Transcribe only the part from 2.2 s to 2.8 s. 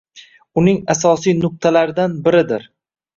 biridir.